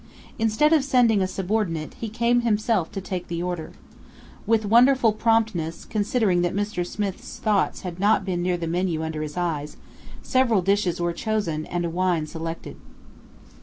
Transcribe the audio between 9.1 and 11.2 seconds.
his eyes, several dishes were